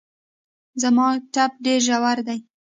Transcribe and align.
زما 0.81 1.07
ټپ 1.33 1.51
ډېر 1.65 1.79
ژور 1.87 2.17
دی 2.27 2.37